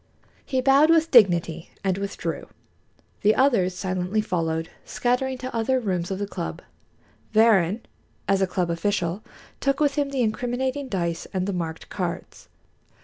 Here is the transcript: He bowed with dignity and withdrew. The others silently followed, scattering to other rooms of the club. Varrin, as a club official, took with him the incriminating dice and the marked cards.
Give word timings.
He 0.43 0.61
bowed 0.61 0.89
with 0.89 1.11
dignity 1.11 1.69
and 1.83 1.99
withdrew. 1.99 2.47
The 3.21 3.35
others 3.35 3.75
silently 3.75 4.19
followed, 4.19 4.71
scattering 4.83 5.37
to 5.37 5.55
other 5.55 5.79
rooms 5.79 6.09
of 6.09 6.17
the 6.17 6.25
club. 6.25 6.63
Varrin, 7.33 7.81
as 8.27 8.41
a 8.41 8.47
club 8.47 8.71
official, 8.71 9.23
took 9.59 9.79
with 9.79 9.97
him 9.97 10.09
the 10.09 10.23
incriminating 10.23 10.89
dice 10.89 11.27
and 11.35 11.45
the 11.45 11.53
marked 11.53 11.89
cards. 11.89 12.47